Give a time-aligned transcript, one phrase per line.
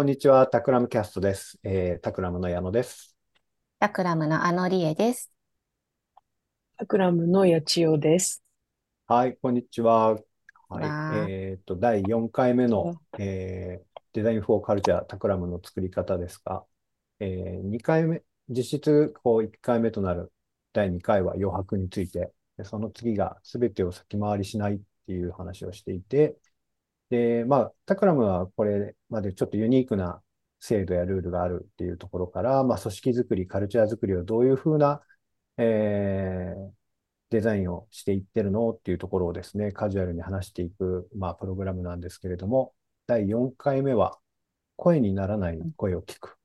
[0.00, 1.58] こんにちは、 Takram Cast です。
[1.62, 3.14] えー、 Takram の矢野です。
[3.78, 5.30] Takram のあのりえです。
[6.78, 8.42] Takram のやちおです。
[9.06, 10.18] はい、こんにちは。
[10.70, 16.64] はい、えっ、と、第4回目の、えー、 Design for Culture Takram の作り方ですが、
[17.18, 20.32] えー、2回目、実質こう1回目となる
[20.72, 22.32] 第2回は余白について、
[22.64, 26.36] その次が全てを先回りしないっていう話をしていて、
[27.10, 30.22] で、まあ、タクラムはこれまでちょっとユニークな
[30.60, 35.02] 制度やルールがあるっていうところから、まあ、組織づくり、カルチャーづくりをどういうふうな、
[35.58, 36.70] えー、
[37.30, 42.72] デザインをしていってるのっていうところをですね、カジュアルに話していく、まあ、プログラムなんですけれども、
[43.06, 44.18] 第4回目は、
[44.76, 46.38] 声にならない声を聞く。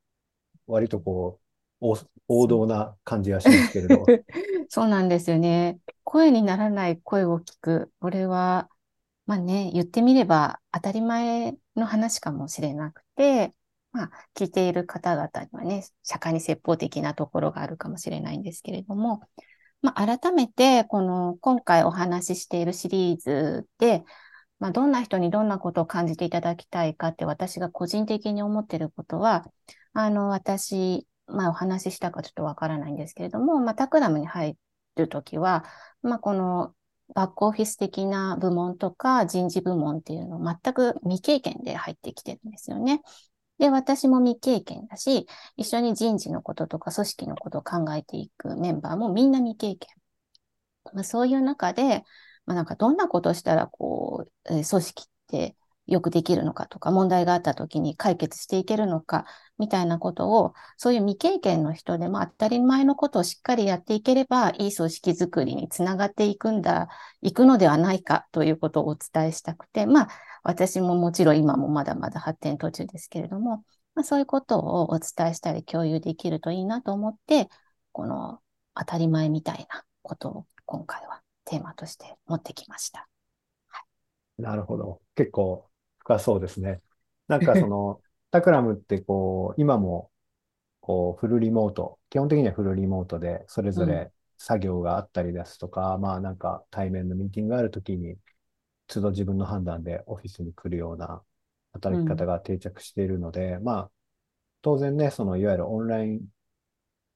[0.68, 1.40] 割とこ
[1.82, 1.94] う、
[2.28, 4.06] 王道な感じがしますけれど。
[4.68, 5.80] そうなんですよね。
[6.04, 7.92] 声にならない声を聞く。
[8.00, 8.70] これは、
[9.26, 13.54] まあね、言ってみれば当たり前の話かもしれなくて、
[13.92, 19.22] まあ、聞いている方々にはね、社会に説法的なところがあるかもしれないんですけれども、
[19.82, 24.04] まあ、改めて、この今回お話ししているシリーズで、
[24.60, 29.46] まあ、どんな人にどんなことを感じていただきたいかって私が個人的に思っていることは、
[29.94, 34.58] あの、私、まあ、お話ししたかちょっとわからないんですけれども、まあ、タクラムに入
[34.96, 35.66] るときは、
[36.02, 36.74] まあ、この
[37.14, 43.02] バックオフィス的な部門とか人事部門っていうのを全く未経験で入ってきてるんですよね。
[43.58, 49.90] で、私も未経験だし、一緒に人事のこととか組織のことを考えていくメンバーもみんな未経験。
[50.94, 52.04] まあ、そういう中で、
[52.46, 55.56] まあ、なんかどんなことしたら、こう、え、組織って
[55.88, 59.26] よくできるのかとか、問題があった時に解決していけるのか、
[59.58, 66.90] みたいなことを、そういう未経験の人でも当たり前のことをしっかりやっていければ、いい組織づくりにつながっていくんだ、
[67.22, 70.10] いくのではないかということをお伝えしたくて、まあ、
[70.44, 73.64] 私ももちろん今もまだまだ発展途中ですけれども、
[73.96, 77.50] まあ、そういうことをお伝えしたり共有できるといいなと思って、
[77.92, 78.40] この
[78.76, 83.08] 当たり前みたいなことを今回はテーマとして持ってきました。
[84.38, 85.02] なるほど。
[85.16, 85.70] 結構
[86.06, 86.82] 深そうですね。
[87.28, 88.02] なんかその、
[88.32, 90.12] タクラムってこう、今も
[90.82, 98.18] こうフルリモート、基本的にはフルリモートで、それぞれ作業があったりですとか、うん、まあなんか対面のミーティングがあるときに、
[98.88, 101.24] 都度自分の判断でオフィスに来るような
[101.74, 103.92] 働き方が定着しているので、うん、まあ
[104.62, 106.22] 当然ね、そのいわゆるオンライン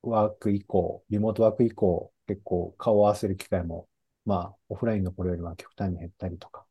[0.01, 3.88] ワーク以降、リモートワーク以降、結構顔を合わせる機会も、
[4.25, 6.66] まあオフラインの頃よりは極端に減ったりとか、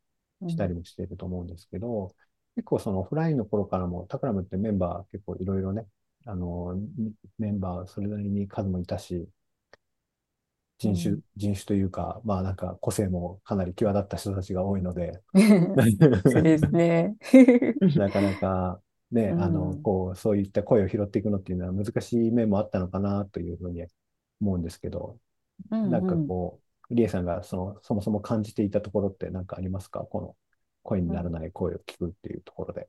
[0.46, 2.14] したりもしていると思うんですけど、
[2.54, 5.86] 結構そのオフラインの頃からも、タクラムってメンバー結構いろいろね、
[6.26, 6.78] あの、
[7.38, 9.28] メンバーそれなりに数もいたし、
[10.78, 15.20] 人種、うん、人種というか、まあなんか個性もかなり際立った人たちが多いので、
[16.30, 17.16] そうですね。
[17.96, 23.84] なかなかね、あの、こう、そういった声を拾っていくのっていうのは難しい面もあったのかなというふうに
[24.40, 25.18] 思うんですけど、
[25.70, 30.00] うんうん、なんかこう、リエさんがそのそもそも感じていたところって何かありますか？
[30.00, 30.36] この
[30.82, 32.88] 声にならない声を聞くっていうところで。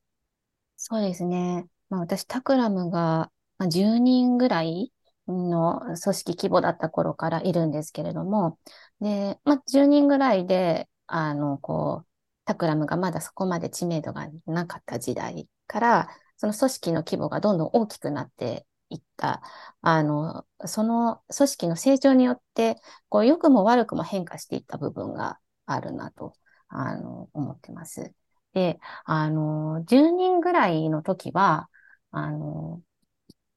[0.78, 1.68] そうですね。
[1.90, 3.32] まあ、私、タクラムが
[3.68, 4.94] 10人ぐらい
[5.28, 8.58] の組織規模だった頃からいるんですけれども、
[9.02, 12.08] で、まあ、10人ぐらいで、あの、こう、
[12.46, 19.42] タクラムがまだそこまで知名度がなかった時代から、その組織の規模がどんどん大きくなっていった、
[19.82, 22.78] あの、その組織の成長によって、
[23.10, 26.34] こう、良くも悪くも変化していった部分があるなと、
[26.70, 28.14] あの、思ってます。
[28.54, 31.70] で、あの、10人ぐらいの時は、
[32.12, 32.82] あの、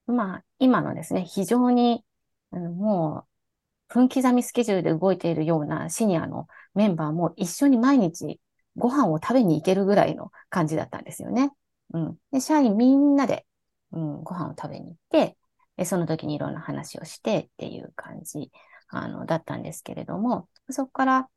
[0.07, 2.05] まあ、今のですね、非常に、
[2.51, 8.41] あのもう、分刻みスケジュールで動いているようなシニアのメンバーも一緒に毎日
[8.77, 11.53] ご飯を食べに行けるぐらいの感じだったんですよね。
[11.95, 12.19] うん。
[12.33, 13.47] で、社員みんなで
[13.93, 15.37] うん、ご飯を食べに行って、
[15.85, 18.51] その時にいろんな話をしてっていう感じ
[18.89, 21.29] あのだったんですけれども、そこから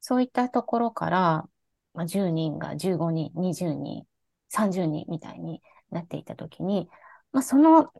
[0.00, 1.48] そういったところから、
[1.94, 4.04] まあ、10人が15人、20人、
[4.48, 6.88] 30人みたいになっていた時に、
[7.32, 7.92] まあ、その、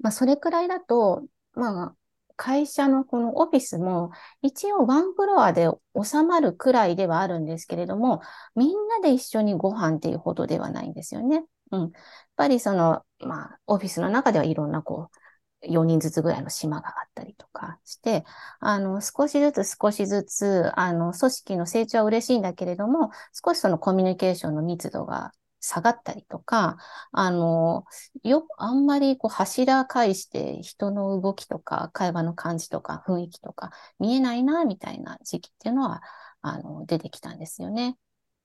[0.00, 1.24] まあ、それくらいだと、
[1.54, 1.96] まあ、
[2.36, 5.68] 会社のこのオフィスも一応ワンフロアで
[6.02, 8.22] 収まるくらいではあるんですけれども、
[8.54, 11.44] みんなで一緒にご飯っていうほどではないんですよね。
[11.70, 11.80] うん。
[11.82, 11.90] やっ
[12.36, 15.16] ぱりその、まあ、オフィスの中ではいろんなこう、
[15.62, 18.24] 4人ずつぐらいの島があったりとかして、
[18.60, 23.10] あの、少しずつ少しずつ、あの、組織の成長は嬉しいんだけれども、
[23.44, 26.78] 少しそのコミュニケーションの密度が下がったりとか、
[27.12, 27.84] あの、
[28.22, 36.02] よ、あんまりこう柱返して人の動きとか会話の感じとか雰囲気とか見えないな、みたいな時期っていうのは、
[36.40, 37.98] あの、出てきたんですよね。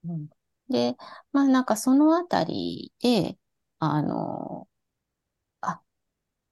[0.06, 0.28] うん。
[0.70, 0.96] で、
[1.32, 3.38] まあなんかそのあたりで、
[3.80, 4.68] あの、
[5.62, 5.82] あ、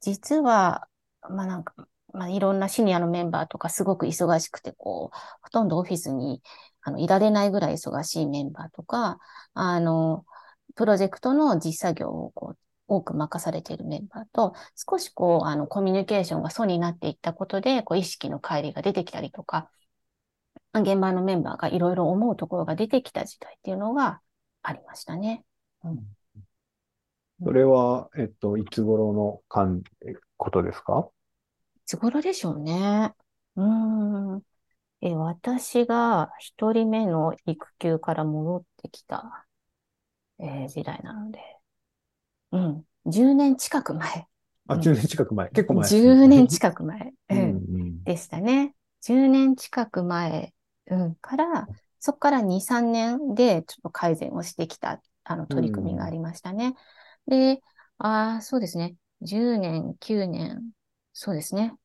[0.01, 0.89] 実は、
[1.29, 1.75] まあなんか、
[2.13, 6.41] まあいろんなシニアのメンバーとかすごく忙しくて、こう、ほとんどオフィスに
[6.81, 9.19] あのいられないぐらい忙しいメンバーとか、
[9.53, 10.25] あの、
[10.75, 14.53] プロジェクトの実作業をこう多く任されているメンバーと、
[14.89, 19.69] 少しこう、あの、コミュニケーションが疎になっていったことで、こう、意識の乖離が出てきたりとか、
[20.81, 24.21] 現場のメンバーがいろいろ思うところが出てきた時代っていうのが
[24.63, 25.45] ありましたね。
[25.83, 26.15] うん、
[27.43, 29.83] それは、えっと、いつ頃のかん
[30.37, 31.09] ことですか？
[31.77, 33.13] いつ頃でしょうね。
[33.55, 34.43] うーん。
[35.01, 39.47] え、私が一人目の育休から戻ってきた、
[40.39, 41.39] えー時代なので、
[42.51, 42.85] うん。
[43.05, 44.27] 10年近く前。
[44.67, 45.49] あ、うん10年近く前。
[45.51, 46.17] 結構前ですね。
[46.17, 48.75] 10年近く前、ううんんうん でしたね。
[49.01, 50.53] 10年近く前、
[50.87, 51.67] うん、から、
[51.99, 56.75] そこから2、3年でちょっと改善をしてきた、あの、取り組みがありましたね。
[57.27, 57.61] で、
[57.97, 58.95] ああ、そうですね。
[59.21, 60.71] 10年、9年、
[61.13, 61.75] そうですね。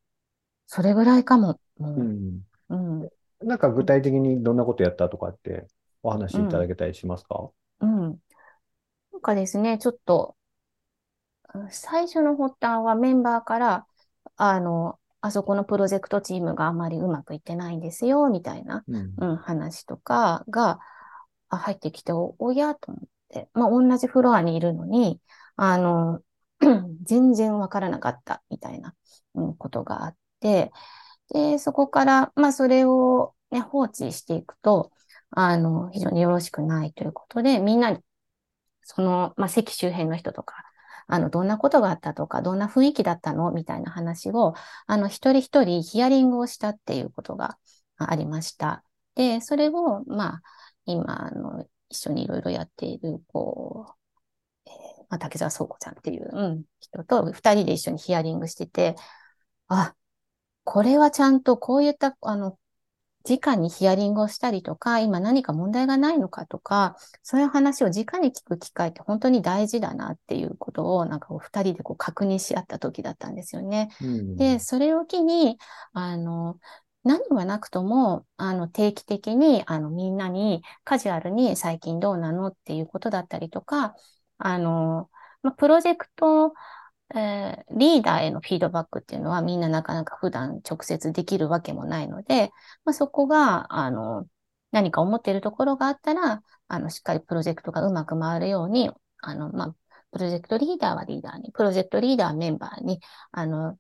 [0.67, 1.61] それぐらいかも。
[1.81, 1.85] う。
[1.85, 3.09] うんんうん。
[3.41, 5.67] なんか具体的にどんなことやったとかって
[6.03, 7.51] お話しいただけたりしますか？
[7.81, 8.19] うん。
[9.13, 10.37] なんかですね、ちょっと、
[11.55, 13.87] うん最初の発端はメンバーから、
[14.37, 19.15] あの、あそこのプロジェクトチームがあまりうまくいってないんですよ、みたいな、うん。
[19.19, 20.79] うん、話とかが
[21.49, 25.21] あ入ってきて、お、おやと思って、まあ、同じフロアにいるのに、
[25.57, 26.21] あの、
[27.03, 28.95] 全然わからなかった、みたいな、
[29.35, 30.71] うん、ことがあって、
[31.33, 34.93] で、そこから、まあ、それをね、放置していくと、
[35.31, 37.99] あの、非常によろしくないということで、みんなに、
[38.83, 40.65] その、まあ、席周辺の人とか、
[41.09, 43.51] あの、どんなことがあったとか、どんな雰囲気だったの？
[43.51, 44.55] みたいな話を、
[44.87, 47.59] あの、一人一人ヒアリングをしたっていうことが
[47.97, 48.85] ありました。
[49.15, 50.43] で、それを、まあ、
[50.85, 53.87] 今、あの、一緒にいろいろやっている、こ
[54.67, 54.75] う、えー
[55.09, 58.95] まあ、竹澤壮子ちゃんっていう、うん、人と二人で一緒にヒアリングしてて、
[59.69, 59.95] あ、
[60.65, 62.59] これはちゃんとこういった、あの、
[63.29, 73.89] 直にヒアリングをしたりとか、今何か問題がないのかとか、そういう話を直に聞く機会って本当に大事だなっていうことを、なんかお二人でこう確認し合った時だったんですよね。
[74.01, 75.59] うんで、それを機に、
[75.93, 76.59] あの、
[77.05, 83.95] 何はなくとも、あの、定期的に、あの、みんなにカジュアルに最近どうなのっていうことだったりとか、
[84.39, 85.11] あの、
[85.43, 86.53] まあ、プロジェクト、
[87.15, 92.51] えーリーダーへのフィードバックっていうのはみんななかなか普段直接できるわけもないので、
[92.85, 94.27] まあ、そこが、あの、
[94.73, 98.91] 何か思っているところがあったら、あの、しっかりプロジェクトがうまく回るように、
[99.23, 99.77] あの、まあ、
[100.13, 103.01] プロジェクトリーダーはリーダーに、プロジェクトリーダーはメンバーに、
[103.33, 103.79] あの、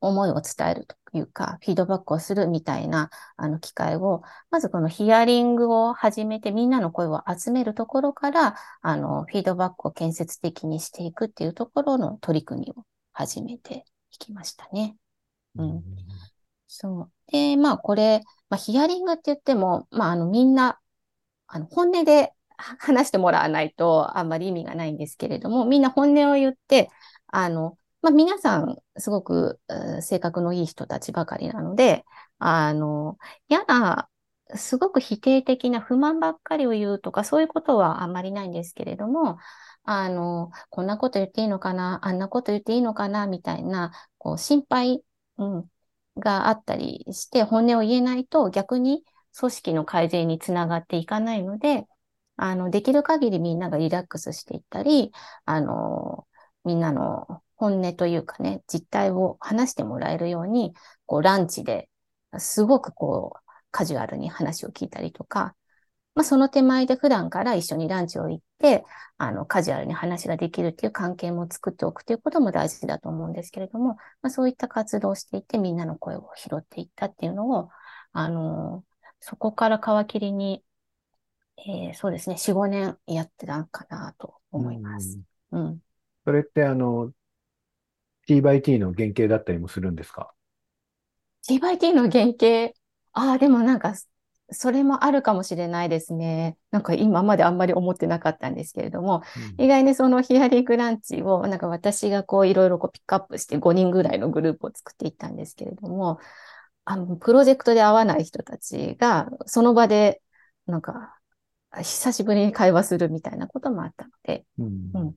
[0.00, 0.96] 思いを伝えると。
[1.18, 14.96] いうか、フィードバックをするみたいな、あの、機会を、まずこのヒアリングを始めて、みんなの声を集めるところから、あの、フィードバックを建設的にしていくっていうところの取り組みを始めていきましたね。
[15.56, 15.82] うん
[16.66, 17.12] そう。
[17.30, 20.80] で、まあ、これ、まあ、ヒアリングって言っても、まあ、あの、みんな、
[21.46, 26.90] あの、本音で 話してもらわないと、あんまり意味がないんですけれども、みんな本音を言って、
[27.26, 29.60] あの、まあ、皆さん、すごく、
[30.00, 32.04] 性格のいい人たちばかりなので、
[32.38, 33.18] あの、
[33.48, 34.08] 嫌な、
[34.54, 39.38] すごく否定的な不満ばっかりを言うとか、そういうことはあんまりないんですけれども、
[39.84, 45.04] あの、こんなこと言っていいのかな、あんなこと言っていいのかな、みたいな、こう、心配、
[45.38, 45.70] うん、
[46.16, 49.04] があったりして、本音を言えないと逆に
[49.38, 51.86] 組織の改善につながっていかないので、
[52.36, 55.12] あの、できる限りみんながリラックスしていったり、
[55.44, 56.26] あの、
[56.64, 60.74] みんなの本音というかね、実態を話してもらえるように、
[61.06, 61.88] こう、ランチで
[62.38, 63.40] すごくこう、
[63.70, 65.54] カジュアルに話を聞いたりとか、
[66.14, 68.84] まあ、その手前で普段から一緒にランチを行って、
[69.18, 77.70] あの、カジュアルに話ができるっていう関係も作っておくということも大事だと思うんですけれども、まあ、そういった活動をしていて、みんなの声を拾っていったっていうのを、
[78.12, 78.84] あの、
[79.20, 80.62] そこから皮切りに、
[81.58, 85.20] えーそうですね、4、5年やってたかなと思います。
[85.52, 85.80] うん。
[86.24, 87.12] それって、あの、
[88.26, 90.34] T by T の原型だったりもするんですか
[91.46, 92.72] ？TYT の原型、
[93.12, 93.94] ああ、でもなんか、
[94.54, 96.58] それもあるかもしれないですね。
[96.70, 99.22] なんか今まであんまり思ってなかったんですけれども、
[99.56, 106.18] 意外にそのヒアリングランチを、なんか私がこういろいろこうピックアップして5人ぐらいのグループを作っていったんですけれども、
[106.84, 110.20] あの、プロジェクトで会わない人たちが、その場で、
[110.66, 111.18] なんか、
[111.82, 114.90] 久しぶりに会話するみたいなこともあったので、うん。
[114.94, 115.14] うん。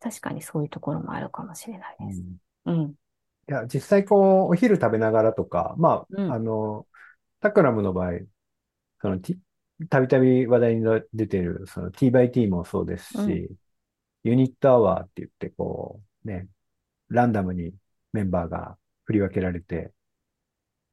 [0.00, 2.20] 確かにそういうところもあるかもしれないです。
[2.20, 2.94] うんうん。
[3.48, 6.30] いや、実際こう、お昼食べながらとか、まうん。
[6.30, 6.86] あ、あの、
[7.40, 8.12] タクラムの場合、
[9.00, 9.20] その、
[9.88, 10.84] たびたび話題に
[11.14, 13.48] 出ている、その T by T もそうですし、
[14.24, 16.48] ユニットアワーって言って、こう、ね、
[17.08, 17.74] ランダムに
[18.12, 19.92] メンバーが振り分けられて、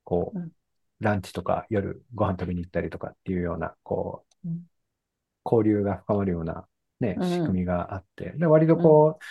[0.03, 0.51] こう、うん。
[1.01, 4.65] ランチとか夜ご飯食べに行ったりとかっていうような、こううん、
[5.43, 6.65] 交流が深まるような
[6.99, 7.29] ね、うん。
[7.29, 9.23] 仕組みがあって、で、割とこう、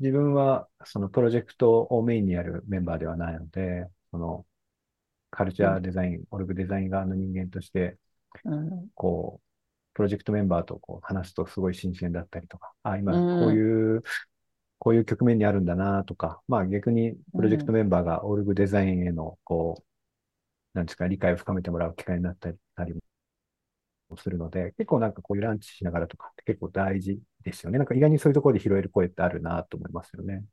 [0.00, 4.46] 自分はそのプロジェクトをメインにやるメンバーではないので、その、
[5.30, 7.98] カルチャーデザイン、オルグデザイン側の人間として、
[8.44, 8.90] うん。
[8.94, 9.46] こう、
[9.94, 13.38] プロジェクトメンバーとこう話すとすごい新鮮だったりとか、あ、今うん。
[13.38, 14.02] こういう、
[14.78, 19.84] こういう局面にあるんだなとか、まあ逆にプロジェクトメンバーがオルグデザインへの、こ
[20.74, 22.84] う、なんですか、理解を深めてもらう機会になったりた
[24.08, 27.78] りもするので、結構なんかこういうランチしながらとかって結構大事ですよね。
[27.78, 30.44] なんか意外にそういうところで拾える声ってあるなと思いますよね。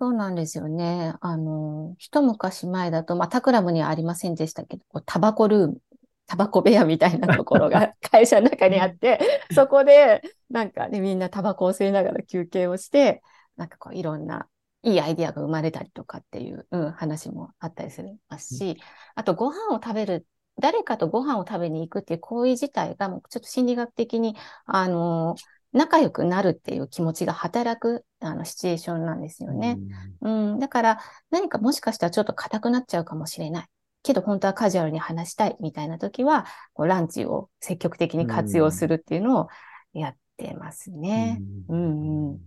[0.00, 1.14] そうなんですよね。
[1.20, 5.78] あの、一昔前だと、まあ、タクラムにはありませんでしたけど、こうタバコルーム、
[6.26, 9.20] タバコ部屋みたいなところが 会社の中にあって、
[9.52, 13.22] そこで、なんかね、みんなタバコを吸いながら休憩をして、
[13.56, 14.48] なんかこう、いろんな
[14.84, 18.78] いいアイディアが生まれたりとかっていう、うん、話もあったりするますし、
[19.14, 20.26] あとご飯を食べる、
[20.60, 25.36] 誰かとご飯を食べに行くっていう行為自体が、もうちょっと心理学的に、あの、
[25.72, 29.78] 仲良くなるっていう気持ちが働く、あの、シチュエーションなんですよね。
[30.20, 30.98] うん、だから
[31.30, 33.66] 何かもしかしたらちょっと硬くなっちゃうかもしれない。
[34.04, 39.48] けど本当はカジュアルに話したいみたいな時は、こうランチを積極的に活用するっていうのを
[39.92, 41.40] やってますね。
[41.68, 42.38] うんうん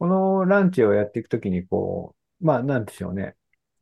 [0.00, 3.36] このランチをやっていくときに、こう、まあ、なんでしょうね。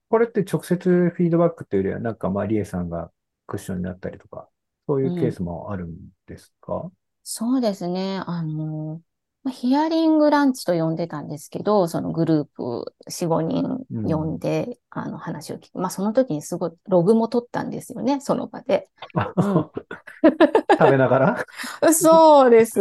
[0.09, 3.11] これって直接フィードバックというよりは、なんか、まあ、リエさんが
[3.47, 4.49] クッションになったりとか、
[4.87, 5.97] そういうケースもあるん
[6.27, 6.91] ですか？
[7.25, 8.23] そうですね。
[8.27, 9.03] あの、
[9.43, 15.79] まあヒアリングランチと呼んでたんですけど、そのグループ4、5人呼んで、あの話を聞く。
[15.79, 18.88] まあその時にすごいログも取ったんですよね、その場で。
[19.15, 19.71] うん
[20.79, 21.47] 食べながら？
[21.93, 22.81] そうです。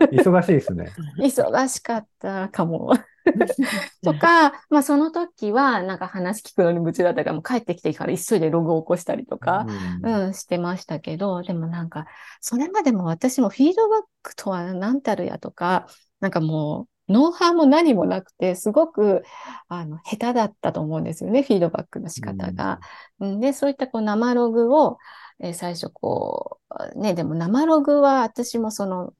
[0.00, 0.92] 忙しいですね。
[1.18, 2.92] 忙しかったかも。
[4.02, 9.66] とか、まあその時はなんか話聞くのに夢中だったから、もう帰ってきてから急いでログを起こしたりとか、
[10.02, 12.06] うんうん、してましたけど、でもなんか、
[12.40, 15.86] それまでも私もフィードバックとは何たるやとか、
[16.20, 19.22] なんかもう、ノウハウも何もなくて、すごく、
[19.68, 22.80] あの、下手だったと思うんですよね、フィードバックの仕方が。
[23.20, 24.98] うんで、そういったこう生ログを、
[25.40, 26.58] えー最初こ
[26.94, 29.14] う、ね、でも生ログは私もその、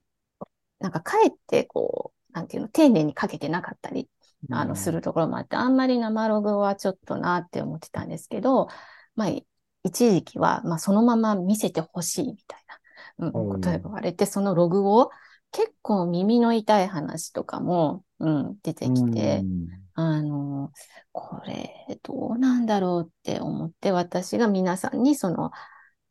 [0.80, 4.08] なんかかえってこう、なんていうの、丁寧にかけてなかったり、
[4.50, 8.68] あの、するところもあって、あんまり生ログはちょっとなって思ってたんですけど、
[9.16, 9.46] まあ、い
[9.84, 12.60] 一時期は、まあ、そのまま見せてほしいみたい
[13.18, 13.48] な、うん、うん。
[13.54, 15.10] ことが言われて、そのログを
[15.50, 19.44] 結構耳の痛い話とかも、うん、出てきて、
[19.94, 20.70] あの、
[21.12, 25.50] これどうなんだろうって思って、私が皆さんにその、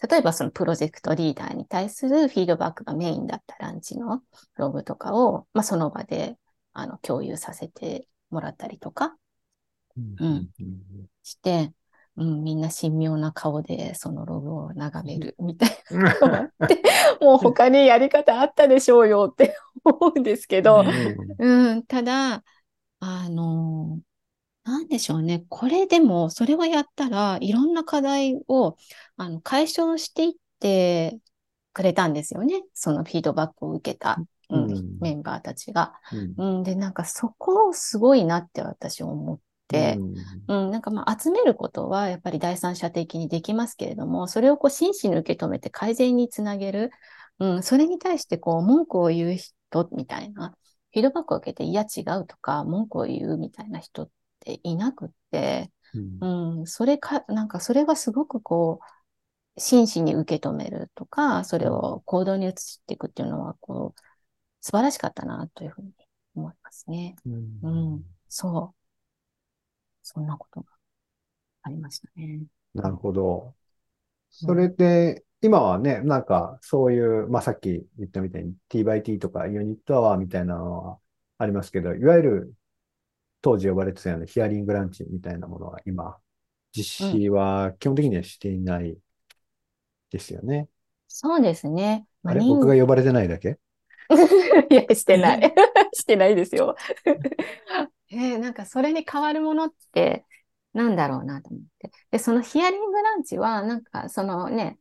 [0.10, 4.22] 例えばそのプロジェクトリーダーに対するフィードバックがメインだったランチの
[4.56, 6.38] ログとかを、まあ、その場で
[6.74, 9.16] あの共有させてもらったりとか
[10.20, 10.50] うん
[11.24, 11.74] して、
[12.16, 16.82] うん、みんな神妙な顔でそのログを眺めるみたいなのがあって、
[17.22, 20.84] もう他にやり方あったでしょうよって思うんですけど、
[21.40, 22.44] うん、ただ、
[23.00, 24.00] あの、
[24.68, 25.46] なんでしょうね。
[25.48, 28.76] これでも、それをやったらいろんな課題を
[29.16, 31.20] あの解消していって
[31.72, 32.64] くれたんですよね。
[32.74, 34.18] そのフィードバックを受けた、
[34.50, 34.72] うん。
[34.72, 35.00] うん。
[35.00, 35.94] メンバーたちが。
[36.38, 36.58] うん。
[36.58, 39.98] うん、で、なんかそこすごいなって私思って、
[40.50, 46.92] うん、なんかまあ集めることはやっぱり第三者的にできますけれども、それをこう真摯に受け止めて改善につなげる、
[47.40, 50.54] うん、それに対してこう文句を言う人みたいな、
[50.92, 54.10] フィードバックを受けて、いや違うとか、文句を言うみたいな人っ
[54.48, 64.02] ていなくって、うんうん、それか、なんかそれがすごくこう、真摯に受け止めるとか、それを行動に移していくっていうのは、こう、
[64.62, 65.92] 素晴らしかったなというふうに
[66.36, 67.16] 思いますね。
[67.26, 68.78] うんうん、そう。
[70.04, 70.68] そんなことが
[71.64, 72.44] ありましたね。
[72.74, 73.56] なるほど。
[74.30, 81.00] それで、今はね、なんか、そういう、まあ、さっき言ったみたいに T by T とかユニットアワーみたいなのは
[81.38, 82.54] ありますけど、いわゆる
[83.48, 86.18] 当時呼ばれてたようなヒアリングランチみたいなものは今、
[86.76, 88.98] 実施は基本的にはしていない
[90.12, 90.68] ですよね。
[91.08, 92.06] そうですね。
[92.24, 92.42] まあれ？
[92.42, 93.58] 人僕が呼ばれてないだけ？
[94.70, 95.54] いや、してない。
[95.94, 96.76] してないですよ。
[98.12, 100.26] えーなんかそれに変わるものって
[100.74, 101.92] なんだろうなと思って。
[102.12, 104.78] で、そのヒアリングランチは、なんかそのね、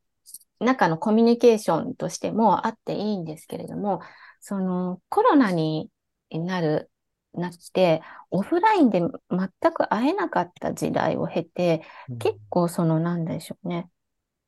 [0.61, 4.01] 中のコミュニケーションとしてもあっていいんですけれども、
[4.41, 5.91] そのコロナに
[6.31, 6.91] なる、
[7.37, 11.83] なって、オフラインで全く会えなかった時代を経て、
[12.19, 13.89] 結構そのなんでしょうね。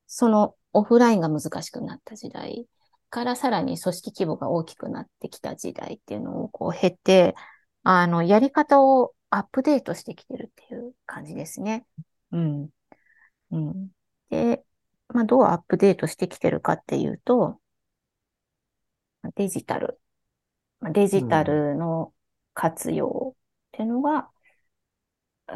[0.07, 2.66] そのオフラインが難しくなった時代
[3.11, 7.35] からさらに組織規模が大きくなってきた時代っていうのをこう経て、
[7.83, 11.87] あの、やり方をアップデートしてきてるっていう感じですね。
[12.33, 12.68] うん。
[13.50, 13.88] うん。
[14.30, 14.62] で、
[15.09, 17.61] まあ、どうアップデートしてきてるかっていうと、
[19.37, 20.00] デジタル。
[20.92, 22.12] デジタルの
[22.59, 23.38] 活用っ
[23.73, 24.31] ていうのが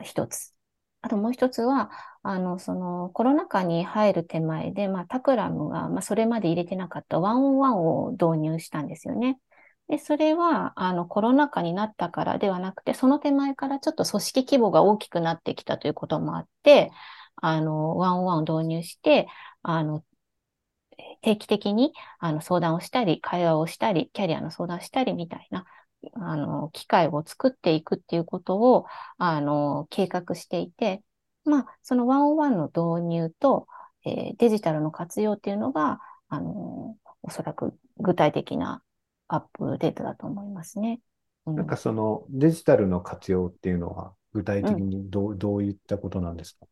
[0.03, 0.55] 一つ。
[1.03, 1.91] あともう一つは、
[2.23, 9.41] あの、そのコロナ禍に入る手前で、まあ、タクラムが、まあ、それまで入れてなかったワンオンワンを導入したんですよね。
[9.89, 16.93] で、それは、あの、コロナ禍になったからではなくて、その手前からちょっと組織規模が大きくなってきたということもあって、
[17.37, 19.27] あの、ワンオンワンを導入して、
[19.63, 20.05] あの、
[21.23, 25.65] 定期的にあの相談をしたり、会話をしたり、キャリアの相談したりみたいな、
[26.15, 28.87] あの、機会を作っていくっていうことを、
[29.19, 31.03] あの、計画していて、
[31.45, 33.67] まあ、そのワンオンワンの導入と、
[34.05, 38.83] えー、デジタルの活用っていうのが、あの、おそらく具体的な
[39.29, 41.01] アップデートだと思いますね。
[41.47, 46.67] うん、なんかそのデジタルの活用っていうのは具体的にどううん、どういったことなんですか？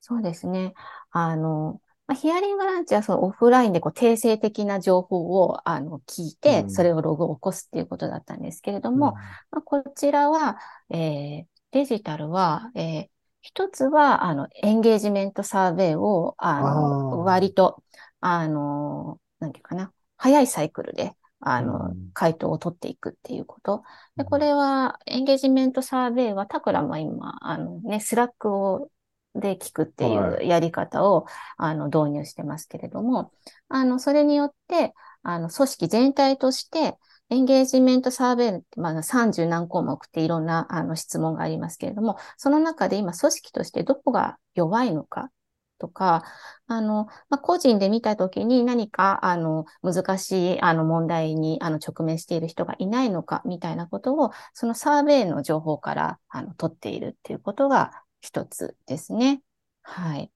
[0.00, 0.74] そうですね。
[1.10, 9.14] あの、まあ、ヒアリングランチはそのオフラインでこう定性的な情報をあの聞いて、それをログを起こすっていうことだったんですけれども、うん、ま
[9.58, 10.58] あ、こちらは、
[10.90, 13.06] えー、デジタルは、えー、
[13.42, 17.80] 一つはあのエンゲージメントサーベイをあの割と、
[18.18, 23.84] あの、なんていうかな、早いサイクルであの、回答を取っていくっていうこと。
[24.16, 28.90] で、これは、エンゲージメントサーベイは、 Takramは今、あのね、 Slackを
[29.34, 31.22] で聞くっていうやり方を、
[31.56, 33.32] はい、あの導入してますけれども、
[33.68, 36.98] あの、それによって、あの、組織全体として、
[37.32, 45.30] エンゲージメントサーベイまあ、30何項目っていろんなあの質問がありますけれども、その中で今組織としてどこが弱いのか
[45.78, 46.24] とか、
[46.66, 59.42] あの、まあ、個人で見たときに何か、あの、難しい、あの、問題に、あの、直面している人がいないのか、みたいなことを、そのサーベイの情報から、あの、取っているっていうことが、一つですね。
[59.82, 60.30] はい。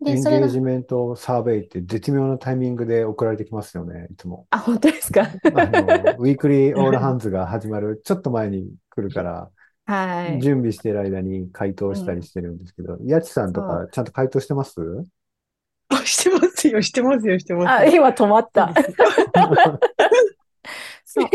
[0.00, 4.46] で、エンゲージメントサーベイって絶妙なタイミングで送られてきますよね、いつも。
[4.50, 5.22] あ、本当ですか？
[5.22, 9.50] あの、 ウィークリーオールハンズが始まるちょっと前に来るから、
[9.86, 10.40] はい。
[10.40, 14.80] 準備している間に回答したりしてるんですけど、やちさんとかちゃんと回答してます？
[15.88, 17.68] あ、してますよ、してますよ、してます。
[17.68, 18.72] あ、今止まった。
[21.04, 21.28] そう。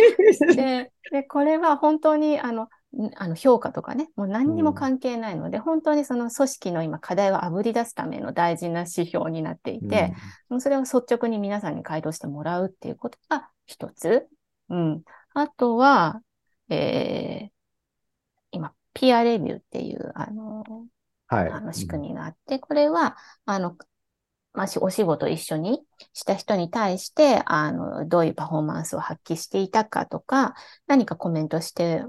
[0.55, 2.69] で、で、これは本当に、あの、
[3.15, 10.13] あの評価とかね、もう何にも関係ないので、うん、本当にその組織の今課題をあぶり出すための大事な指標になっていて、
[10.50, 14.28] うん、それを率直に皆さんに回答してもらうっていうことが一つ。
[14.69, 15.04] うん。
[15.34, 16.21] あとは、
[16.69, 17.50] えー、
[18.52, 20.63] 今、ピアレビューっていう、あの、
[21.28, 23.78] はい、あの仕組みがあって、これは、あの、
[24.54, 30.56] まあ、お仕事一緒にした人に対して、あの、どういうパフォーマンスを発揮していたかとか、
[30.88, 32.04] 何かコメントして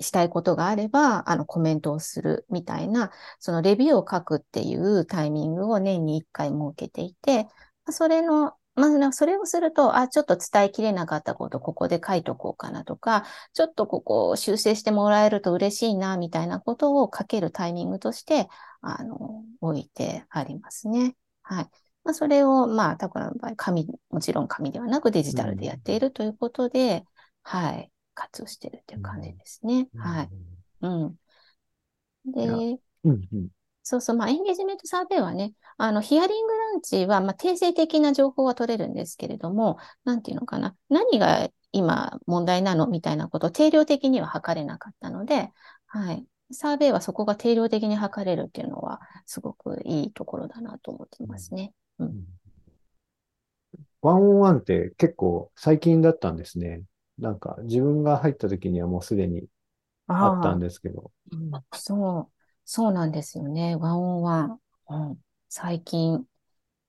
[0.00, 7.46] したいことがあれば、あの、コメントをするみたいな、そのレビューを書くっていうタイミングを年に1回設けていて、
[7.90, 18.48] それの、まずあ、それをすると、あ、ちょっと伝えきれなかったこと、ここで書いとこうかなとか、ちょっとここを修正してもらえると嬉しいな、みたいなことを書けるタイミングとして、
[18.80, 21.14] あの、置いてありますね。
[21.42, 21.70] はい。
[22.04, 27.04] まあ、それを、まあ、タコラの場合、紙、もちろん紙ではなくデジタルでやっているということで、うん、
[27.42, 27.90] はい。
[28.14, 29.88] 活用してるっていう感じですね。
[29.94, 30.30] うん、はい。
[30.82, 31.14] うん。
[32.26, 33.48] で、うんうん、
[33.82, 45.50] そうそう、まあ、エンゲージメントサーベイはね、あの、ヒアリングランチは、まあ、定性的な情報は取れるんですけれども、なんていうのかな、何が今問題なのみたいなことを定量的には測れなかったので、
[45.86, 46.24] はい。
[46.50, 51.72] サーベイはそこが定量的に測れるっていうのは、すごくいいところだなと思ってますね。
[51.98, 52.24] うん。
[54.00, 56.82] ワンオンワンって結構最近だったんですね。
[57.18, 59.44] なんか自分が入った時にはもうすでに
[60.08, 61.12] あったんですけど。
[61.72, 62.32] そう、
[62.64, 63.76] そうなんですよね。
[63.76, 64.60] ワンオンワン。
[64.88, 66.26] うん、最近、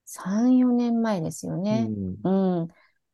[0.06, 1.90] 3、4年前ですよね。
[2.24, 2.68] うん、うん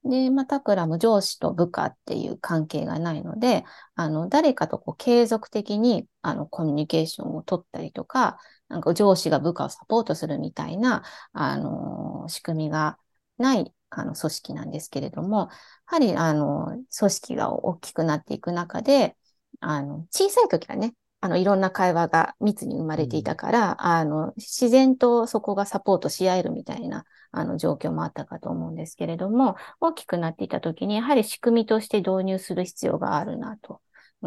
[0.03, 12.97] で、まあ、タクラム上司と部下っていう関係がないので、あの、誰かとこう継続的に、あの、コミュニケーションを取ったりとか、なんか上司が部下をサポートするみたいな、あの、仕組みが
[13.37, 15.47] ないあの組織なんですけれども、や
[15.85, 19.15] はりあの組織が大きくなっていく中で、
[19.59, 33.81] あの小さい時はね、あのいろんな会話が密に生まれていたから、うん、あの自然とそこがサポートし合えるみたいなあの状況もあったかと思うんですけれども、大きくなっていた時に、やはり仕組みとして導入する必要があるなと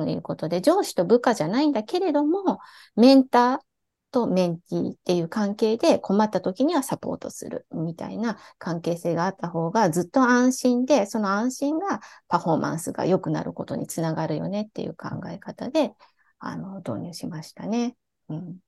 [0.07, 2.61] いうことで、上司と部下じゃないんだけれども、
[2.97, 3.59] メンター
[4.15, 15.93] とメンティーっていう関係で困った時にはサポートするみたいな関係性があった方がずっと安心で、その安心がパフォーマンスが良くなることにつながるよねっていう考え方で、
[16.39, 17.97] あの、導入しましたね。
[18.29, 18.59] うん。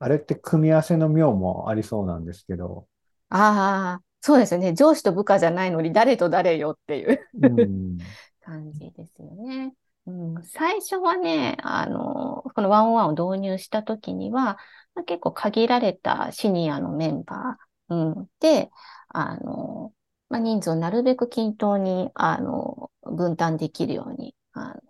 [0.00, 2.86] あれって組み合わせの妙もありそうなんですけど、
[3.30, 4.74] ああ、そうですよね。
[4.74, 8.16] 上司と部下じゃないのに誰と誰よっていううん。
[8.40, 9.74] 感じですよね。
[10.06, 14.58] うん、最初はね、あの、このワンオンワンを導入したときには、
[14.94, 18.70] まあ、結構限られたシニアのメンバー、うん、で、
[19.08, 19.94] あの、
[20.28, 24.80] まあ、人数をなるべく均等に、あの、分担できるように、あの、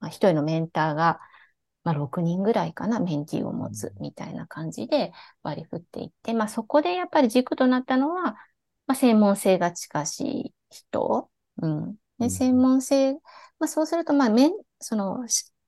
[0.00, 1.20] まあ、一人のメンターが、
[1.84, 8.32] まあ、6人ぐらいかな、メンティーを持つみたいな感じで割り振っていって、まあ、そこでやっぱり軸となったのは、
[8.86, 11.30] まあ、専門性が近しい人、
[11.62, 11.96] うん。
[12.22, 13.14] で、専門性、
[13.58, 15.26] まあ、そうすると、まあ、めん、その、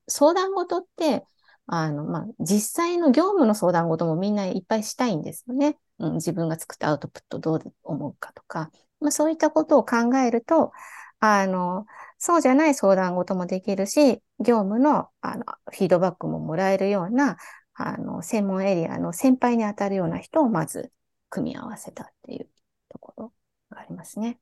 [0.08, 1.24] 相談事って、
[1.66, 5.78] あの、まあ、実際の業務の相談事もみんないっぱいしたいんですよね。
[5.98, 10.72] うん、自分が作ったアウトプットどう思うかとか、まあ、そういったことを考えると、
[11.20, 11.86] あの、
[12.18, 17.36] そうじゃない相談事もできるし、業務の、あの、フィードバックももらえるような、
[17.74, 20.92] あの、専門エリアの先輩に当たるような人をまず
[21.30, 22.48] 組み合わせたっていう
[22.88, 23.32] ところ
[23.70, 24.38] がありますね。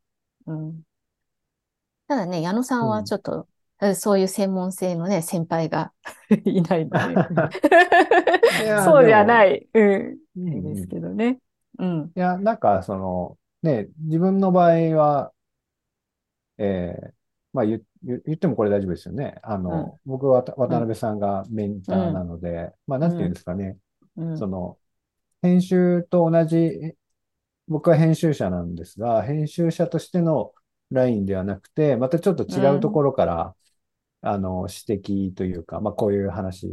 [0.46, 0.82] うん。
[2.08, 3.46] ただね、矢野さんうんはちょっと、
[3.80, 5.92] えそういう専門性のね、先輩が
[6.44, 7.14] いないので。
[8.84, 9.68] そうじゃない。
[9.74, 10.18] うん。
[10.36, 11.38] うんうんですけどね。
[11.78, 12.12] うん。
[12.14, 15.32] いや、なんか、その、ね、自分の場合は、
[16.58, 17.12] えー
[17.52, 19.34] まあ言、言言ってもこれ大丈夫ですよね。
[19.42, 23.76] あの、僕は渡渡辺さんがメンターなので、まあ、なんていうんですかね。
[24.16, 24.38] うん。
[24.38, 24.78] その、
[25.42, 26.96] 編集と同じ、え
[27.68, 30.52] 僕は編集者なんですが、編集者としての
[30.92, 33.56] ラインではなくて、またちょっと違うところから、
[34.22, 36.68] あの、指摘というか、まあ、こういう話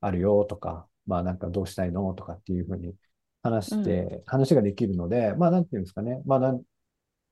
[0.00, 2.94] あるよとか、まあ、なんかどうしたいのとかっていうふうに
[3.42, 6.22] 話して、話ができるので、まあ、なんていうんですかね。
[6.26, 6.62] まあ、なん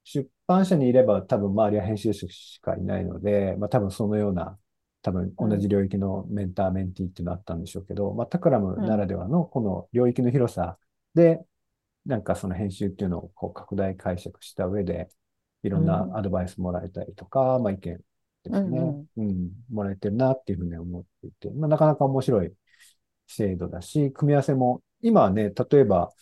[0.04, 4.58] 出版社にいれば多分周りは編集者しかいないので、まあ、多分そのような、
[5.02, 10.78] 多分同じ領域のメンター、メンティーっていうのあったんでしょうけど、まあ、タクラムならではのこの領域の広さ
[11.14, 11.40] で、
[12.06, 15.08] なんかその編集っていうのをこう拡大解釈した上で、
[15.62, 18.02] いろんなアドバイスもらえたりとか、まあ意見で
[18.44, 22.52] すね、うんうん、もらえてるなっていうふうに思っていて、まあなかなか面白い
[23.26, 26.12] 制度だし、組み合わせも、今はね、例えば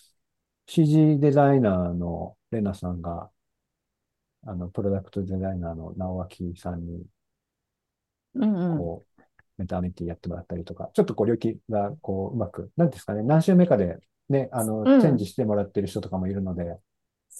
[0.66, 3.28] CG デザイナーのレナさんが、
[4.46, 7.02] あの、プロダクトデザイナーの直脇さんに、
[8.34, 8.78] うんうん。
[8.78, 9.22] こう、
[9.58, 13.98] メタメンティやってもらったりとか、ちょっとこう、領域が、こう、うまく、なんですかね、何週目かで、
[14.28, 15.00] ね、あの、うん。
[15.00, 16.78] チェンジしてもらってる人とかもいるので、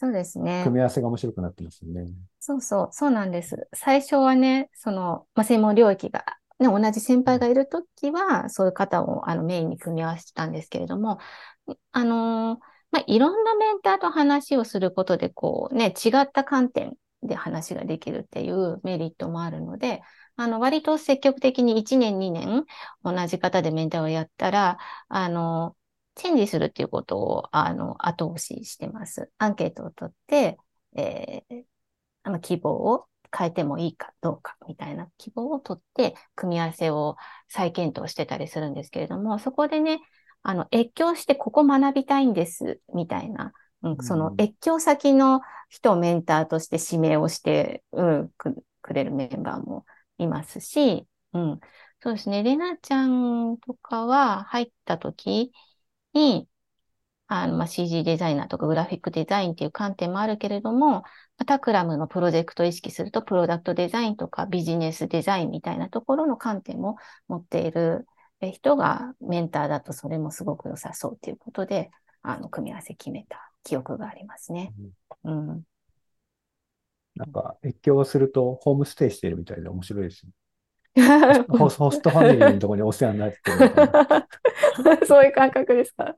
[0.01, 0.65] そうですね。
[0.65, 2.07] 組み合わせが面白くなってますよね。
[2.39, 3.69] そうそう、そうなんです。
[3.75, 6.25] 最初はね、その、まあ、専門領域が、
[6.59, 11.19] ね、同じ先輩がいるときは、そういう方をあのメインに組み合わせてたんですけれども、
[11.93, 12.61] あのー
[12.93, 20.03] まあ、いろんなメンターと話をすることで、こうね、違った観点で話ができるっていうメリットもあるので、
[20.37, 22.65] あの、割と積極的に1年、2年、
[23.05, 25.77] 同じ方でメンターをやったら、あの、
[26.21, 29.31] チェンジするっていうことを、あの、後押ししてます。
[29.39, 30.59] アンケートを取って、
[30.95, 31.63] えー
[32.23, 33.07] あの希望を
[33.37, 37.17] 変えてもいいかどうかみたいな希望を取って、組み合わせを
[37.49, 40.01] 再検討してたりするんですけれども、そこでね、
[40.43, 43.53] あの、越境してここ学びたいんです、みたいな、
[43.83, 49.87] うん、そのうん越境先の人をメンターとして指名をして、うん、く、くれるメンバーも
[50.19, 51.61] いますし、うん、
[52.03, 55.53] そうですね、レナちゃんとかは入った時
[56.15, 56.49] に、
[57.29, 61.05] あの、まあ、CG デザイナーとかグラフィックデザインっていう観点もあるけれども、
[61.47, 66.97] タクラムのプロジェクトを意識すると、プロダクトデザインとかビジネスデザインみたいなところの観点も
[67.29, 68.07] 持っている
[68.41, 71.91] え人がメンターだとそれもすごく良さそうということで、
[72.23, 74.75] あの、組み合わせ決めた記憶がありますね。
[75.25, 75.63] うん。
[77.15, 80.33] なんか、越境するとホームステイしているみたいで面白いですね。
[81.49, 84.29] ホス ホストファミリーのところにお世話になってるみたいな。
[85.07, 86.15] そういう感覚ですか。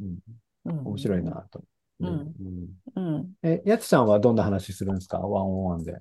[0.00, 0.18] うん、
[0.66, 1.62] うん面白いなと。
[2.00, 2.08] うん
[2.96, 3.32] うんうん。
[3.42, 5.18] え、やつさんはどんな話するんですか？
[5.18, 5.98] ワンオンワンで。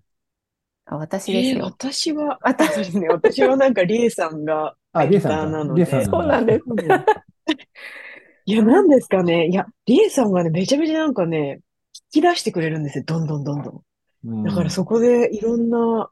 [0.85, 1.65] あ、私ですえーよ。
[1.65, 3.07] 私は、私ね。
[3.07, 6.63] 私はなんか、リエさんがあ、リエさんなので、そうなんです。
[6.67, 6.79] うん
[8.45, 9.47] いや、なんですかね。
[9.47, 11.61] いや、リエさんがね、めちゃめちゃなんかね、
[12.13, 13.03] 引き出してくれるんですよ。
[13.05, 13.83] どんどんどんど
[14.25, 16.09] んだからそこでいろんな、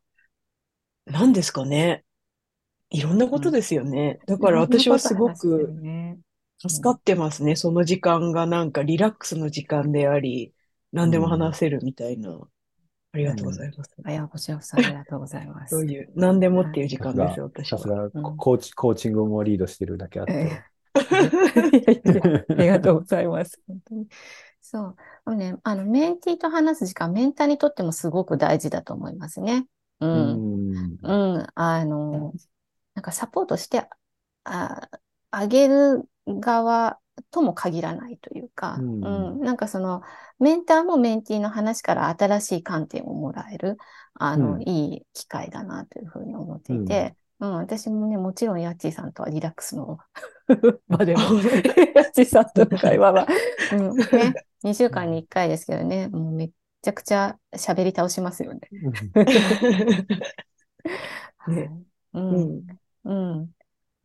[1.09, 2.03] なんですかね。
[2.91, 4.19] いろんなことですよね。
[4.25, 6.17] だから私はすごくね。
[6.59, 7.55] 助かってますね。
[7.55, 10.53] その時間がなんかリラックスの時間であり、
[10.91, 12.37] 何でも話せるみたいな。
[13.11, 13.95] ありがとうございます。
[14.03, 15.75] あやこちらこそありがとうございます。
[15.75, 18.09] そういう、何でもっていう時間です、さ私すは。
[18.09, 20.33] がコーチ、コーチングもリードしてるだけあって。
[20.33, 23.59] いやいやいやありがとうございます。
[23.67, 24.07] 本当に。
[24.61, 24.95] そう。
[25.25, 29.65] あのね、あの、メンティーと話す時間、メンターにとってもすごく大事だと思いますね。
[29.99, 30.05] う。
[30.05, 30.97] うんん。
[31.01, 31.47] うん。
[31.55, 32.33] あの、
[32.95, 33.87] なんかサポートして
[34.43, 34.89] あ、
[35.31, 36.99] あげる側
[37.31, 39.39] とも限らないというか、うんうん。
[39.41, 40.01] なんかその、
[40.39, 43.77] メンターもメンティーの話から新しい観点をもらえる、
[44.13, 49.97] あの、うんいい機会だなというふうに思っていて、うん、私もね、もちろんヤッチーさんとはリラックスの
[50.87, 51.21] 場でも、
[51.95, 53.27] ヤッチーさんとの会話は、
[53.73, 54.33] うん、ね、
[54.63, 58.61] 2週間に1回ですけどね、もうめっちゃくちゃ喋り倒しますよね。
[61.47, 61.71] ね
[62.13, 62.79] う、うんん。
[63.05, 63.55] うん、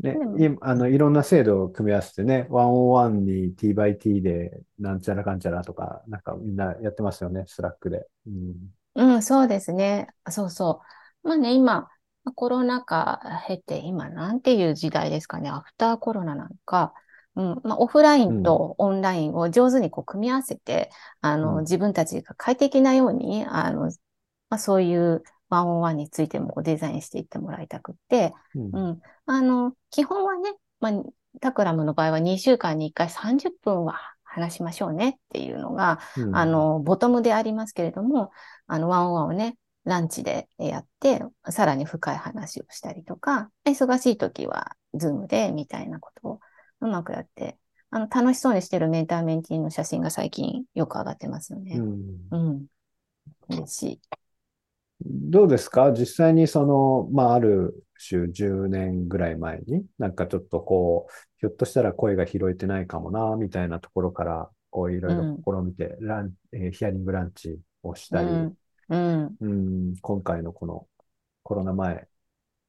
[0.00, 8.06] ねでも、いあの、いろんな制度を組み合わせてね、1on1に T by T でなんちゃらかんちゃらとか、なんかみんなやってますよね、 Slackで。
[8.26, 8.54] うん。
[8.96, 10.08] うん、そうですね。
[10.30, 10.82] そうそ
[11.24, 11.28] う。
[11.28, 11.88] まあね、今、
[12.34, 16.94] コロナ禍経て、今、なんていう時代ですかね、アフターコロナなんか、
[17.36, 21.60] うん、まあ、オフラインとオンラインを上手にこう組み合わせて、あの、うん。
[21.62, 23.90] 自分たちが快適なように、あの、
[24.48, 28.70] まあ、そういうワンオンワンについてもデザインしていってもらいたくって、うん。
[28.72, 29.00] うん。
[29.26, 30.92] あの、基本はね、まあ、
[31.40, 36.36] Takramの場合は2週間に1回30分は話しましょうねっていうのが、うん。
[36.36, 38.30] あの、ボトムでありますけれども、
[38.66, 46.40] あの、ワンオンワンをね、ランチでやって、さらに深い話をしたりとか、忙しい時は、 Zoomで、みたいなことを
[46.80, 47.58] うまくやって、
[47.90, 51.78] あの、楽しそうにしてるメンターメンティーの写真が最近よく上がってますよね。
[51.78, 52.66] うんうん。
[53.48, 54.00] 嬉しい。
[55.00, 55.92] どうですか？
[55.92, 68.58] 実際にその、まあ、ある種10年ぐらい前に、なんかちょっとこう、ひょっとしたら声が拾えてないかもな、みたいなところから、こういろいろ試みて、ラン、えーヒアリングランチをしたり、うん。
[68.88, 69.38] うん。
[69.40, 70.86] うん、今回のこの
[71.42, 72.08] コロナ前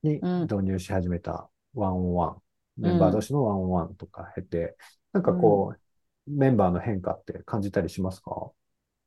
[0.03, 2.41] にうん導入し始めたワンオンワン、
[2.77, 4.77] メンバー同士のワンオンワンとか経て、
[5.13, 5.75] なんかこ
[6.27, 8.51] う、メンバーの変化って感じたりしますか？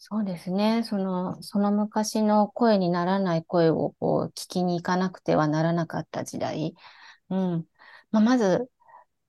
[0.00, 0.84] そうですね。
[0.84, 6.74] その、その昔の声にならない声をこう聞きに行かなくてはならなかった時代。
[7.30, 7.66] うん。
[8.12, 8.70] まあ、まず、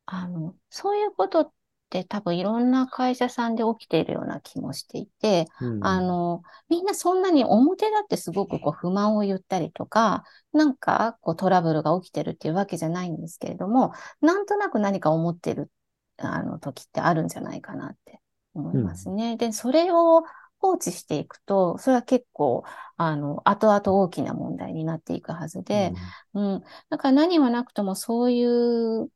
[0.06, 1.54] あの、そういうことっ
[1.90, 10.24] て多分いろんな会社さんで起きているような気もしていて、うんあの、みんなそんなに表だってすごくこう不満を言ったりとか、
[10.54, 15.72] なんかこうトラブルが起きてるっていうわけじゃないんですけれども、なんとなく何か思ってる、
[16.18, 18.22] あの時ってあるんじゃないかなって
[18.54, 19.38] 思いますね。
[19.38, 20.24] で、それを
[20.60, 22.64] 放置していくと、それは結構、
[22.98, 25.94] あの、後々大きな問題になっていくはずで、
[26.34, 26.64] うん。
[26.90, 29.10] だから何はなくともそういう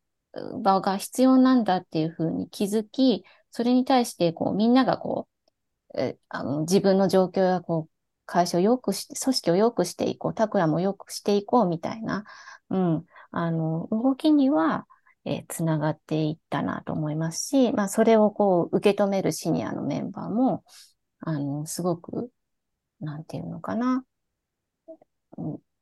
[0.63, 5.27] 場が必要なんだっていうふうに気づき、それに対してこうみんながこ
[5.95, 7.93] う、えあの自分の状況やこう
[8.25, 12.25] 会社を良くし、組織を良くしていこう、タクラも良くしていこうみたいな、
[12.69, 14.87] うん、あの、動きには、
[15.25, 20.65] えつながっていったなと思いますし、まあ、それをこう受け止めるシニアのメンバーも、
[21.19, 22.31] あの、すごく、
[22.99, 24.05] なんていうのかな、
[25.37, 25.73] うん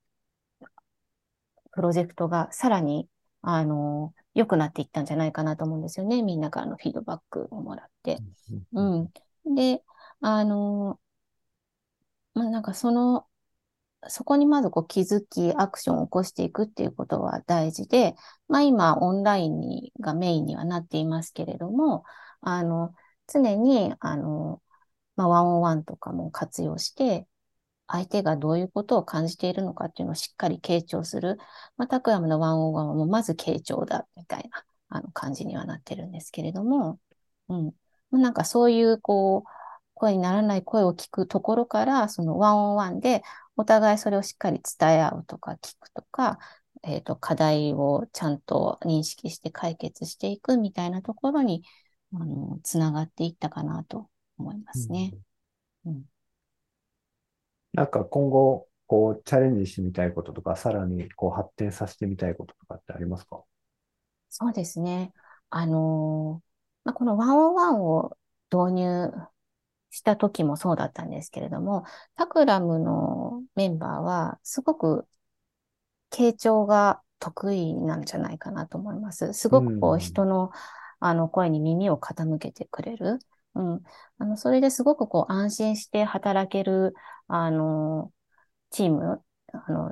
[1.72, 3.10] プロジェクトがさらに、
[3.42, 6.22] あの、良くなっていったんじゃないかなと思うんですよね。
[6.22, 8.22] みんなからのフィードバックをもらって。
[8.74, 9.10] うん
[9.46, 9.56] うん。
[9.56, 9.84] で、
[10.22, 11.00] あの、
[12.34, 13.28] まあ、なんかその、
[14.08, 18.16] そこにまずこう気づき、アクションを起こしていくっていうことは大事で、
[18.48, 22.04] まあ今オンラインにがメインにはなっていますけれども、
[22.42, 22.96] あの、
[23.28, 24.62] 常に、あの、
[25.16, 27.28] まあワンオンワンとかも活用して、
[27.92, 31.38] 相手がどういうことを感じているのかっていうのをしっかり傾聴する。
[31.78, 37.00] まあ、タクラムのワンオンワンはもうまず傾聴だ、みたいな、あの感じにはなってるんですけれども、
[37.50, 37.66] うん。
[38.12, 39.50] まあなんかそういう、こう、
[39.94, 43.24] 声にならない声を聞くところから、そのワンオンワンで、
[43.58, 46.40] お互いそれをしっかり伝え合うとか聞くとか、
[46.84, 51.64] えっと、課題をちゃんと認識して解決していくみたいなところに、
[52.14, 55.14] あの、つながっていったかなと思いますね。
[55.86, 56.11] うん
[57.74, 63.44] なんか今後、こう、チャレンジしてみたいこととか、さらにこう発展させてみたいこととかってありますか？
[64.30, 65.14] そうですね。
[65.50, 66.46] あのー
[66.86, 68.18] まあ、このワンオンワンを
[68.52, 69.12] 導入
[69.90, 71.84] した時もそうだったんですけれども、
[72.16, 75.08] タクラムのメンバーはすごく
[76.12, 79.34] 傾聴が得意なんじゃないかなと思います。
[79.34, 80.52] すごくこううん人の
[81.00, 83.20] あの声に耳を傾けてくれる。
[83.56, 83.82] うん。
[84.20, 86.94] あの、それですごくこう安心して働ける、
[87.28, 88.12] あの、
[88.72, 89.92] チーム、あの、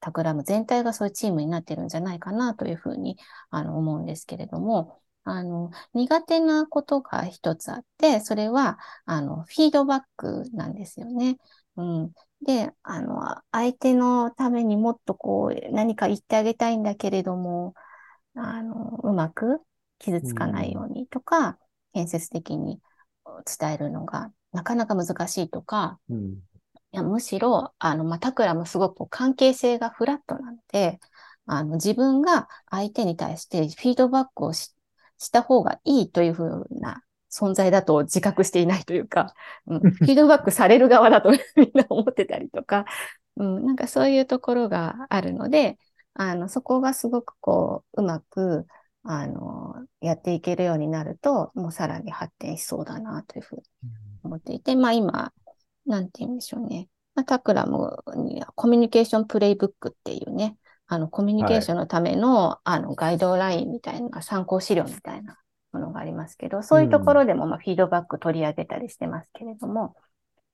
[0.00, 3.18] タクラム全体がそういうチームになってるんじゃないかなというふうに、
[3.50, 11.36] あの、思うんですけれども、あの、苦手なことが一つあって、それは、あの、フィードバックなんですよね。
[11.76, 12.12] うん。
[12.42, 13.20] で、あの、
[13.52, 17.74] 相手のためにもっとこう、何か言ってあげたいんだけれども、
[18.34, 19.60] あの、うまく
[19.98, 21.58] 傷つかないようにとか、
[21.92, 22.80] 建設的に
[23.58, 26.42] 伝えるのがなかなか難しいとか、うん。
[26.92, 30.98] いやむしろ、あの、まあ、タクラもすごく関係性がフラットなので、
[31.46, 34.74] あの、自分が相手に対してフィードバックをし
[35.20, 39.34] した方がいいというふうな存在だと自覚していないというか、
[39.66, 42.86] うん、 フィードバックされる側だとみんな思ってたりとか、
[43.36, 45.78] うん、なんかそういうところがあるので、
[46.14, 48.66] あの、そこがすごくこう、うまく、
[49.02, 53.62] あの、やっていけるようになると、もうさらに発展しそうだなというふうに
[54.22, 55.32] 思っていて、まあ今、
[55.86, 56.88] なんて言うんでしょうね。
[57.14, 65.38] まあ、タクラムにはコミュニケーションプレイブックっていうね、あの、コミュニケーションのための、あの、ガイドラインみたいな、参考資料みたいな
[65.72, 69.96] ものがありますけど、そういうところでも、まあ、フィードバック取り上げたりしてますけれども、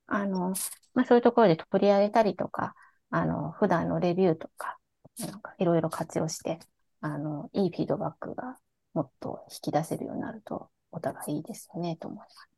[0.07, 0.55] あの、
[0.95, 2.75] まあ、そういうところで取り上げたりとか、
[3.11, 4.79] あの、普段のレビューとか、
[5.19, 6.59] なんかいろいろ活用して、
[7.01, 8.59] あの、いいフィードバックが
[8.95, 12.49] もっと引き出せるようになると、お互いいいですよね、と思います。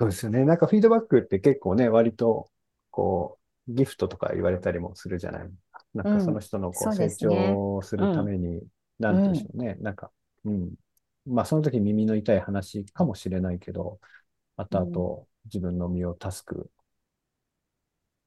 [0.00, 0.44] そうですよね。
[0.44, 2.50] なんかフィードバックって結構ね、割と、
[2.90, 5.50] こう、ギフトとか言われたりもするじゃない。
[5.94, 8.62] なんかその人のこそうう成長するために、
[8.98, 9.74] なんでしょうね。
[9.76, 10.12] なんか、
[10.44, 10.74] うん。
[11.26, 14.00] まあその時耳の痛い話かもしれないけど、
[14.56, 16.70] 後々自分の身を助く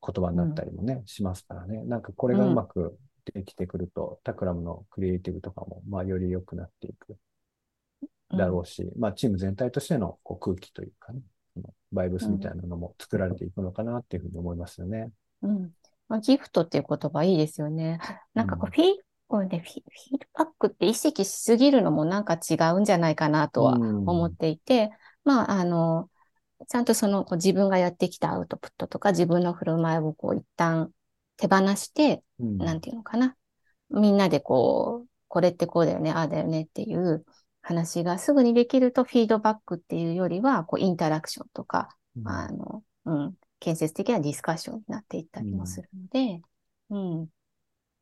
[0.05, 1.83] 言葉になったりもね、しますからね。
[1.85, 2.97] なんかこれがうまく
[3.33, 7.17] できてくると、タクラムのクリエイティブとかも、まあより良くなっていく
[8.35, 11.21] だろうし、まあチーム全体としてのこう空気というかね、
[11.91, 15.11] バイブスみたいなのも作られていくのかなっていうふうに思いますよね。
[15.41, 15.71] うん。
[16.07, 17.99] まあ、ギフトっていう言葉いいですよね。
[18.33, 18.87] なんかこう、フィー、
[19.27, 19.81] これね、フィー
[20.19, 24.91] ドバックって意識しすぎるのもなんか違うんじゃないかなとはうん思っていて、
[25.23, 26.09] まあ、あの、
[26.67, 30.91] ちゃんとその自分がやってきたアウトプットとか自分の振る舞いをこう一旦
[31.37, 32.57] 手放して、うん。
[32.57, 33.35] なんていうのかな。
[33.89, 37.25] みんなでこう、これってこうだよね、ああだよねっていう
[37.61, 42.27] 話がすぐにできるとフィードバックっていうよりは、こう、インタラクションとか、うん。
[42.27, 46.41] あの、うん、建設的なディスカッションになっていったりもするので、
[46.89, 47.27] うん、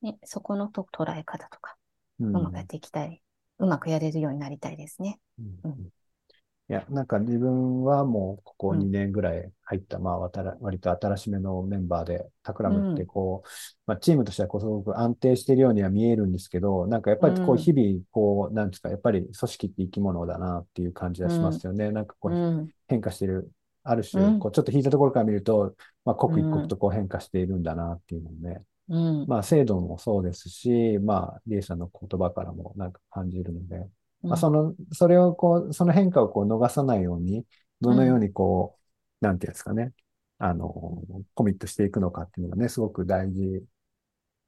[0.01, 1.75] ね、そこのと捉え方とか、
[2.19, 3.21] ううんまくやっていきたい、
[3.59, 5.19] うまくやれるようになりたいですね。
[5.63, 5.91] うん
[6.69, 8.79] いや、なんか自分はもうここうん。
[8.79, 13.47] 2年ぐらい入った、まあ、わたら割と新しめのメンバーで、タクラムってこう、
[13.87, 17.57] まあ、チームとしてはこうすごく安定しているようには見えるんですけど、なんかやっぱりこううん。
[17.57, 21.91] 日々、こう、なんですか、やっぱり組織って生き物だなっていう感じがしますよね。
[21.91, 22.69] なんかこう、うん。
[22.87, 23.51] 変化している、
[23.83, 24.39] ある種、うん。
[24.39, 26.51] こうちょっと引いたところから見ると、まあ、刻一うん。
[26.51, 33.87] 刻とこう変化しているんだなっていうのをね、うん、まあ、制度もそうですし、まあ、リエさんの言葉からもなんか感じるので、
[34.27, 37.45] まあ、その、それをこう、その変化をこう逃さないように、
[37.81, 38.77] どのようにこ
[39.21, 39.93] う、なんていうんですかね、
[40.37, 40.69] あの、
[41.35, 43.63] コミットしていくのかっていうのがね、すごく大事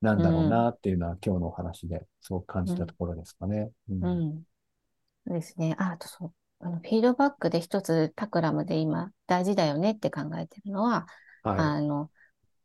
[0.01, 3.71] なんだろうなっていうのは、今日のお話ですごく感じたところですかね。
[3.89, 4.45] うんうん。
[5.27, 5.75] そうですね。
[5.79, 6.33] あ、あとそう。
[6.59, 11.07] あの、フィードバックで一つタクラムで今大事だよねって考えてるのは、
[11.43, 12.11] はあの、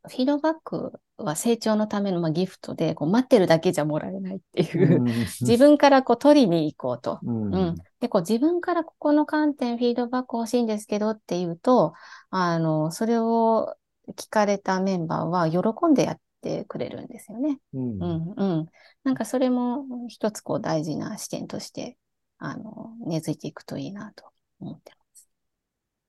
[0.07, 4.65] フィードバックは成長のための、まあ、ギフトで、こう待ってるだけじゃもらえないってい。
[4.65, 5.03] いう、
[5.41, 7.19] 自分からこう取りに行こうと。
[7.23, 7.75] うん、うん。
[7.99, 11.93] で、こう自分からここの観点、フィードバック欲しいんですけどっていうと、
[12.29, 13.75] あの、それを
[14.15, 17.59] 聞かれたメンバーは喜んでやってくれるんですよね。
[17.73, 18.65] うんうん、うん。
[19.03, 21.97] なんかそれも一つこう大事な視点として、
[22.37, 24.25] あの、根付いていくといいなと
[24.59, 25.29] 思ってます。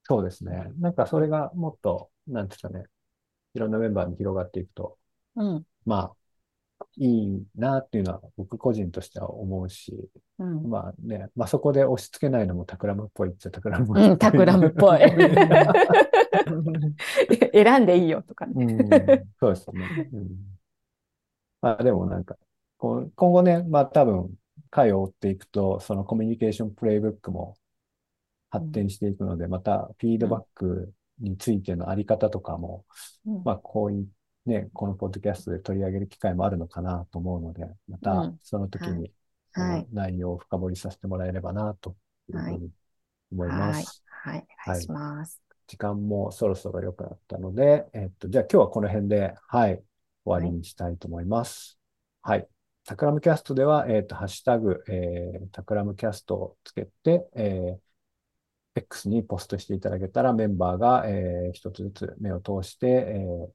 [0.02, 0.70] そうですね。
[0.78, 2.84] なんかそれがもっと、なんですかね、
[3.54, 4.98] いろんなメンバーに広がっていくと、
[5.36, 6.14] うん、まあ、
[6.96, 9.92] いいなっていうのは僕個人としては思うし、
[10.38, 10.68] うん。
[10.68, 14.08] まあね、まあそこで押し付けないのもタクラムっぽいっちゃタクラムっぽい。
[14.08, 14.98] うん、タクラムっぽい。
[17.52, 18.64] 選んでいいよとかね。
[18.64, 18.78] うん、
[19.40, 20.08] そうですね。
[20.12, 20.28] うん、
[21.60, 22.36] まあでもなんか、
[22.78, 24.30] 今後ね、まあ多分、
[24.70, 27.56] 回を追っていくと、そのコミュニケーションプレイブックも
[28.50, 32.84] 発展していくので、またフィードバックについてのあり方とかも、
[33.26, 34.08] うんまあこういう
[34.46, 39.12] ね、このポッドキャストで取り上げる機会もあるのかなと思うので、まうたんその時に
[39.52, 41.96] そはいの内容を深掘りさせてもらえればなと
[42.30, 42.70] いうふうに
[43.30, 44.02] 思いまはいす。。
[44.08, 44.46] はい。
[44.66, 45.42] お願いします。
[45.66, 49.82] 時間もそろそろ良くなったので、えっと、じゃあ今日はこの辺で、はい、
[50.24, 51.78] 終わりにしたいと思います。
[52.22, 52.48] はい。
[52.86, 57.78] タクラムキャストでは、えっと、ハッシュタグ、えー、タクラムキャストをつけて、えー、
[58.78, 63.48] X にポストしていただけたらメンバーが、えー、一つずつ目を通して、えー、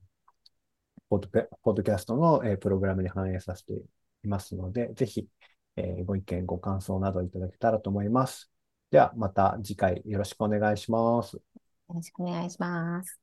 [1.08, 1.28] ポッド
[1.62, 3.72] ポッドキャストの、えープログラムに反映させて
[4.24, 5.28] いますので、ぜひ、
[5.76, 8.50] えーご意見、ご感想などいただけたらと思います。
[8.90, 11.34] では、また次回よろしくお願いします。
[11.34, 11.42] よ
[11.94, 13.18] ろしくお願いします。